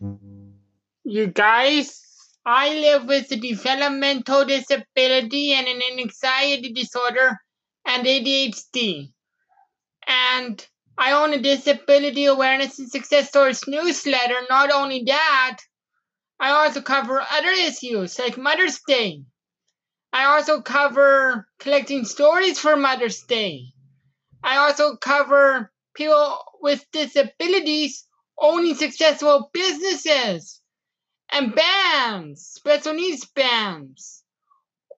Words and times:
You 0.00 1.26
guys, 1.32 2.02
I 2.44 2.74
live 2.74 3.06
with 3.06 3.30
a 3.32 3.36
developmental 3.36 4.44
disability 4.44 5.52
and 5.52 5.66
an 5.66 5.80
anxiety 5.98 6.72
disorder 6.72 7.38
and 7.84 8.06
ADHD. 8.06 9.12
And 10.06 10.66
I 10.98 11.12
own 11.12 11.32
a 11.32 11.38
disability 11.38 12.26
awareness 12.26 12.78
and 12.78 12.90
success 12.90 13.28
stories 13.28 13.66
newsletter. 13.66 14.42
Not 14.50 14.70
only 14.70 15.04
that, 15.06 15.58
I 16.38 16.50
also 16.50 16.82
cover 16.82 17.20
other 17.20 17.50
issues 17.50 18.18
like 18.18 18.36
Mother's 18.36 18.80
Day. 18.86 19.24
I 20.12 20.24
also 20.26 20.60
cover 20.60 21.48
collecting 21.58 22.04
stories 22.04 22.58
for 22.58 22.76
Mother's 22.76 23.22
Day. 23.22 23.72
I 24.42 24.58
also 24.58 24.96
cover 24.96 25.72
people 25.94 26.38
with 26.60 26.84
disabilities 26.92 28.05
owning 28.38 28.74
successful 28.74 29.50
businesses 29.52 30.60
and 31.30 31.54
bands, 31.54 32.46
special 32.46 32.94
needs 32.94 33.24
bands, 33.24 34.22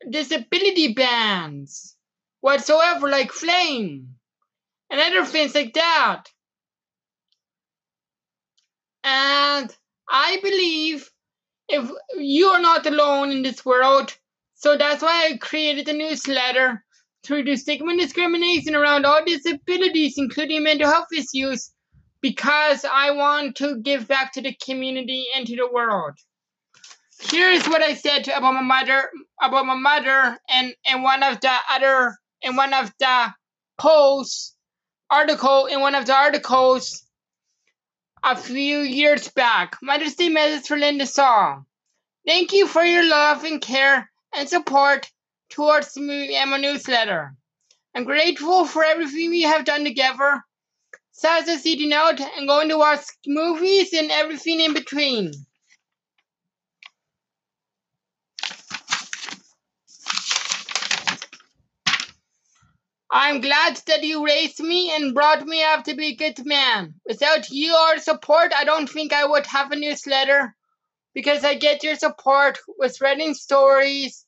disability 0.08 0.94
bands, 0.94 1.96
whatsoever, 2.40 3.08
like 3.08 3.32
Flame, 3.32 4.16
and 4.90 5.00
other 5.00 5.24
things 5.24 5.54
like 5.54 5.74
that. 5.74 6.24
And 9.04 9.74
I 10.08 10.38
believe 10.42 11.10
if 11.68 11.90
you 12.16 12.46
are 12.48 12.60
not 12.60 12.86
alone 12.86 13.30
in 13.30 13.42
this 13.42 13.64
world, 13.64 14.16
so 14.54 14.76
that's 14.76 15.02
why 15.02 15.30
I 15.30 15.36
created 15.36 15.88
a 15.88 15.92
newsletter 15.92 16.84
to 17.24 17.34
reduce 17.34 17.62
stigma 17.62 17.90
and 17.90 18.00
discrimination 18.00 18.74
around 18.74 19.06
all 19.06 19.24
disabilities, 19.24 20.14
including 20.16 20.64
mental 20.64 20.90
health 20.90 21.08
issues, 21.12 21.72
because 22.20 22.84
I 22.84 23.12
want 23.12 23.56
to 23.56 23.80
give 23.80 24.08
back 24.08 24.32
to 24.32 24.42
the 24.42 24.54
community 24.54 25.26
and 25.34 25.46
to 25.46 25.56
the 25.56 25.68
world. 25.70 26.14
Here's 27.20 27.66
what 27.66 27.82
I 27.82 27.94
said 27.94 28.24
to, 28.24 28.36
about 28.36 28.54
my 28.54 28.62
mother 28.62 29.10
about 29.40 29.66
my 29.66 29.74
mother 29.74 30.38
and 30.48 30.74
in 30.84 31.02
one 31.02 31.22
of 31.22 31.40
the 31.40 31.52
other 31.70 32.16
in 32.42 32.56
one 32.56 32.72
of 32.72 32.92
the 32.98 33.34
posts 33.78 34.54
article 35.10 35.66
in 35.66 35.80
one 35.80 35.94
of 35.94 36.06
the 36.06 36.14
articles 36.14 37.04
a 38.22 38.36
few 38.36 38.80
years 38.80 39.28
back. 39.28 39.76
Mother's 39.82 40.14
Day 40.14 40.28
message 40.28 40.66
for 40.66 40.76
Linda 40.76 41.06
Saul. 41.06 41.64
Thank 42.26 42.52
you 42.52 42.66
for 42.66 42.84
your 42.84 43.08
love 43.08 43.44
and 43.44 43.60
care 43.60 44.10
and 44.34 44.48
support 44.48 45.10
towards 45.50 45.96
me 45.96 46.36
and 46.36 46.50
my 46.50 46.58
newsletter. 46.58 47.34
I'm 47.94 48.04
grateful 48.04 48.64
for 48.64 48.84
everything 48.84 49.30
we 49.30 49.42
have 49.42 49.64
done 49.64 49.84
together, 49.84 50.42
as 51.24 51.66
eating 51.66 51.92
out 51.92 52.20
and 52.20 52.48
going 52.48 52.68
to 52.68 52.78
watch 52.78 53.04
movies 53.26 53.92
and 53.92 54.10
everything 54.10 54.60
in 54.60 54.74
between. 54.74 55.32
I'm 63.10 63.40
glad 63.40 63.76
that 63.86 64.04
you 64.04 64.24
raised 64.24 64.60
me 64.60 64.92
and 64.94 65.14
brought 65.14 65.46
me 65.46 65.62
up 65.62 65.84
to 65.84 65.94
be 65.94 66.08
a 66.08 66.14
good 66.14 66.44
man. 66.44 66.94
Without 67.06 67.50
your 67.50 67.98
support, 67.98 68.52
I 68.54 68.64
don't 68.64 68.88
think 68.88 69.12
I 69.12 69.24
would 69.24 69.46
have 69.46 69.72
a 69.72 69.76
newsletter 69.76 70.54
because 71.14 71.42
I 71.42 71.54
get 71.54 71.82
your 71.82 71.96
support 71.96 72.58
with 72.78 73.00
writing 73.00 73.34
stories 73.34 74.24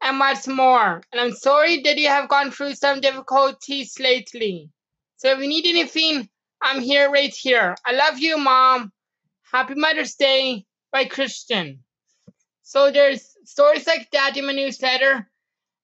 and 0.00 0.16
much 0.16 0.48
more. 0.48 1.02
And 1.12 1.20
I'm 1.20 1.32
sorry 1.32 1.82
that 1.82 1.98
you 1.98 2.08
have 2.08 2.28
gone 2.28 2.50
through 2.50 2.74
some 2.74 3.00
difficulties 3.00 4.00
lately. 4.00 4.70
So 5.18 5.30
if 5.30 5.38
you 5.38 5.46
need 5.46 5.66
anything, 5.66 6.28
I'm 6.62 6.80
here 6.80 7.10
right 7.10 7.34
here. 7.34 7.74
I 7.84 7.92
love 7.92 8.20
you, 8.20 8.38
Mom. 8.38 8.92
Happy 9.50 9.74
Mother's 9.74 10.14
Day 10.14 10.64
by 10.92 11.06
Christian. 11.06 11.80
So 12.62 12.92
there's 12.92 13.36
stories 13.44 13.86
like 13.86 14.10
that 14.12 14.36
in 14.36 14.46
my 14.46 14.52
newsletter 14.52 15.28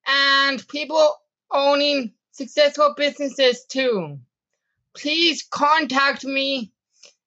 and 0.06 0.68
people 0.68 1.16
owning 1.50 2.12
successful 2.30 2.94
businesses 2.96 3.64
too. 3.66 4.18
Please 4.96 5.42
contact 5.50 6.24
me 6.24 6.72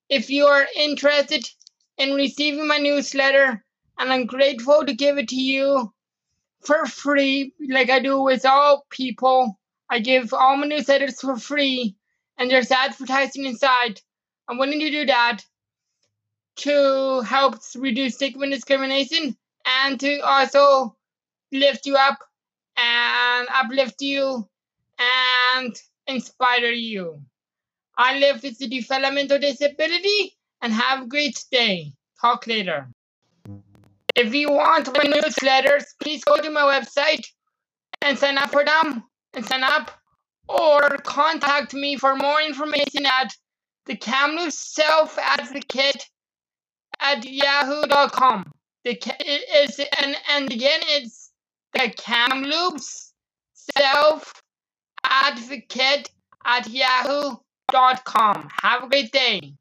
if 0.10 0.30
you 0.30 0.46
are 0.46 0.66
interested 0.76 1.48
in 1.98 2.14
receiving 2.14 2.68
my 2.68 2.78
newsletter, 2.78 3.64
and 3.98 4.12
I'm 4.14 4.26
grateful 4.26 4.86
to 4.86 4.94
give 4.94 5.18
it 5.18 5.30
to 5.30 5.36
you 5.36 5.94
for 6.62 6.86
free, 6.86 7.54
like 7.70 7.90
I 7.90 8.00
do 8.00 8.22
with 8.22 8.46
all 8.46 8.86
people. 8.90 9.60
I 9.90 10.00
give 10.00 10.34
all 10.34 10.58
my 10.58 10.68
newsletters 10.68 11.20
for 11.20 11.38
free, 11.38 11.96
and 12.42 12.50
there's 12.50 12.72
advertising 12.72 13.46
inside. 13.46 14.02
I'm 14.48 14.58
willing 14.58 14.80
to 14.80 14.90
do 14.90 15.06
that 15.06 15.42
to 16.56 17.22
help 17.22 17.60
reduce 17.76 18.16
stigma 18.16 18.42
and 18.44 18.52
discrimination 18.52 19.38
and 19.64 20.00
to 20.00 20.20
also 20.22 20.98
lift 21.52 21.86
you 21.86 21.96
up 21.96 22.18
and 22.78 23.48
uplift 23.54 24.02
you 24.02 24.50
and 24.98 25.80
inspire 26.08 26.72
you. 26.72 27.22
I 27.96 28.18
live 28.18 28.42
with 28.42 28.60
a 28.60 28.68
developmental 28.68 29.38
disability 29.38 30.36
and 30.64 30.74
have 30.74 31.04
a 31.04 31.08
great 31.08 31.46
day. 31.52 31.94
Talk 32.20 32.48
later. 32.48 32.88
If 34.16 34.34
you 34.34 34.50
want 34.50 34.88
my 34.88 35.04
newsletters, 35.04 35.84
please 36.02 36.24
go 36.24 36.38
to 36.38 36.50
my 36.50 36.62
website 36.62 37.28
and 38.02 38.18
sign 38.18 38.40
up 38.40 38.50
for 38.50 38.66
them 38.66 39.04
and 39.36 39.46
sign 39.46 39.64
up 39.64 39.92
or 40.60 40.98
contact 40.98 41.74
me 41.74 41.98
for 41.98 42.16
more 42.16 42.42
information 42.42 43.06
at 43.06 43.34
the 43.86 43.96
Kamloops 43.96 44.58
Self 44.74 45.18
Advocate 45.18 46.08
at 47.00 47.26
yahoo.com. 47.26 48.52
The 48.84 49.00
is 49.56 49.80
and, 50.02 50.16
and 50.30 50.52
again 50.52 50.80
it's 50.84 51.32
the 51.74 51.94
Kamloops 51.96 53.14
Self 53.78 54.42
Advocate 55.04 56.10
at 56.46 56.68
yahoo.com. 56.70 58.50
Have 58.62 58.84
a 58.84 58.90
great 58.90 59.12
day. 59.12 59.54